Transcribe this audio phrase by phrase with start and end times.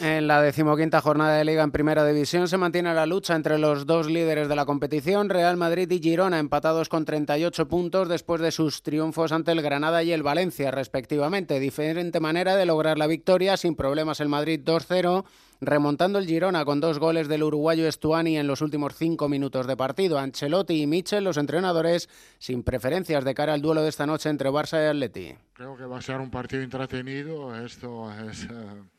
[0.00, 3.84] En la decimoquinta jornada de Liga en Primera División se mantiene la lucha entre los
[3.84, 8.52] dos líderes de la competición, Real Madrid y Girona, empatados con 38 puntos después de
[8.52, 11.58] sus triunfos ante el Granada y el Valencia, respectivamente.
[11.58, 15.24] Diferente manera de lograr la victoria, sin problemas el Madrid 2-0
[15.60, 19.76] remontando el Girona con dos goles del uruguayo Estuani en los últimos cinco minutos de
[19.76, 20.18] partido.
[20.18, 22.08] Ancelotti y Michel, los entrenadores,
[22.38, 25.34] sin preferencias de cara al duelo de esta noche entre Barça y Atleti.
[25.52, 27.54] Creo que va a ser un partido entretenido.
[27.64, 28.48] Esto es eh,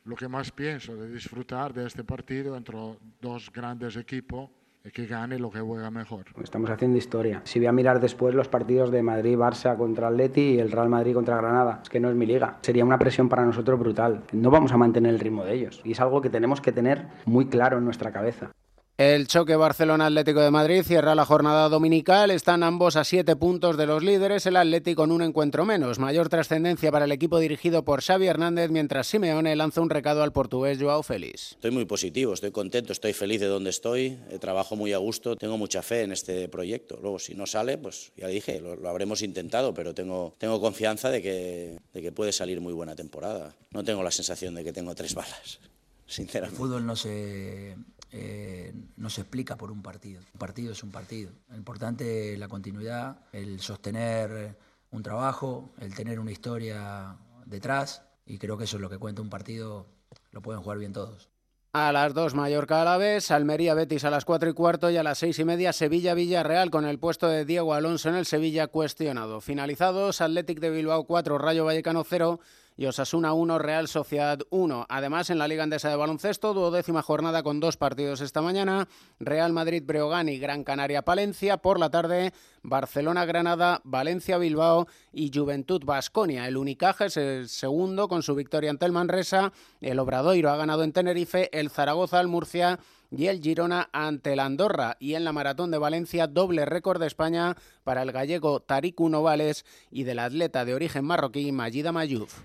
[0.05, 2.77] lo que más pienso, de disfrutar de este partido entre
[3.21, 4.49] dos grandes equipos
[4.91, 6.25] que gane lo que juega mejor.
[6.41, 7.41] Estamos haciendo historia.
[7.43, 11.13] Si voy a mirar después los partidos de Madrid-Barça contra Atleti y el Real Madrid
[11.13, 12.57] contra Granada, es que no es mi liga.
[12.61, 14.23] Sería una presión para nosotros brutal.
[14.31, 15.81] No vamos a mantener el ritmo de ellos.
[15.83, 18.51] Y es algo que tenemos que tener muy claro en nuestra cabeza.
[18.99, 22.31] El choque Barcelona-Atlético de Madrid cierra la jornada dominical.
[22.31, 25.99] Están ambos a siete puntos de los líderes, el Atlético con un encuentro menos.
[25.99, 30.33] Mayor trascendencia para el equipo dirigido por Xavi Hernández, mientras Simeone lanza un recado al
[30.33, 31.53] portugués Joao Félix.
[31.53, 35.37] Estoy muy positivo, estoy contento, estoy feliz de donde estoy, eh, trabajo muy a gusto,
[35.37, 36.99] tengo mucha fe en este proyecto.
[37.01, 41.21] Luego, si no sale, pues ya dije, lo, habremos intentado, pero tengo, tengo confianza de
[41.21, 43.55] que, de que puede salir muy buena temporada.
[43.71, 45.61] No tengo la sensación de que tengo tres balas,
[46.05, 46.61] sinceramente.
[46.61, 47.77] El fútbol no se
[48.11, 50.21] eh, no se explica por un partido.
[50.33, 51.31] Un partido es un partido.
[51.49, 54.57] Lo importante es la continuidad, el sostener
[54.91, 57.15] un trabajo, el tener una historia
[57.45, 59.87] detrás y creo que eso es lo que cuenta un partido,
[60.31, 61.29] lo pueden jugar bien todos.
[61.71, 64.97] A las 2 Mallorca a la vez, Almería Betis a las 4 y cuarto y
[64.97, 68.25] a las seis y media Sevilla Villarreal con el puesto de Diego Alonso en el
[68.25, 69.39] Sevilla cuestionado.
[69.39, 72.39] Finalizados, Athletic de Bilbao 4, Rayo Vallecano 0
[72.79, 74.85] y Osasuna 1, Real Sociedad 1.
[74.87, 78.87] Además, en la Liga Andesa de Baloncesto, duodécima jornada con dos partidos esta mañana.
[79.19, 81.57] Real Madrid Breogán y Gran Canaria Palencia.
[81.57, 82.31] Por la tarde,
[82.63, 86.47] Barcelona Granada, Valencia Bilbao y Juventud Basconia.
[86.47, 89.51] El Unicaja es el segundo con su victoria ante el Manresa.
[89.81, 92.79] El Obradoiro ha ganado en Tenerife, el Zaragoza al Murcia
[93.11, 94.95] y el Girona ante el Andorra.
[95.01, 99.65] Y en la Maratón de Valencia, doble récord de España para el gallego Tariq Novales
[99.91, 102.39] y del atleta de origen marroquí Majida Mayuf.